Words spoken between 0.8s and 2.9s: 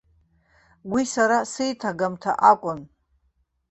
Уи сара сеиҭагамҭа акәын.